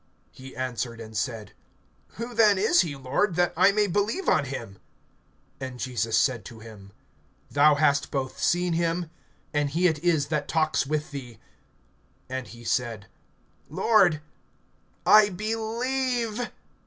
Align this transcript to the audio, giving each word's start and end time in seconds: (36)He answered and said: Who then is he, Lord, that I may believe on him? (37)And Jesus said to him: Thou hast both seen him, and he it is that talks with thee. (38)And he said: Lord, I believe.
(36)He 0.35 0.57
answered 0.57 0.99
and 0.99 1.15
said: 1.15 1.53
Who 2.17 2.33
then 2.33 2.57
is 2.57 2.81
he, 2.81 2.95
Lord, 2.95 3.35
that 3.35 3.53
I 3.55 3.71
may 3.71 3.85
believe 3.85 4.27
on 4.27 4.45
him? 4.45 4.79
(37)And 5.59 5.77
Jesus 5.77 6.17
said 6.17 6.43
to 6.45 6.57
him: 6.59 6.91
Thou 7.51 7.75
hast 7.75 8.09
both 8.09 8.41
seen 8.41 8.73
him, 8.73 9.11
and 9.53 9.69
he 9.69 9.85
it 9.85 9.99
is 10.03 10.29
that 10.29 10.47
talks 10.47 10.87
with 10.87 11.11
thee. 11.11 11.37
(38)And 12.31 12.47
he 12.47 12.63
said: 12.63 13.05
Lord, 13.69 14.21
I 15.05 15.29
believe. 15.29 16.49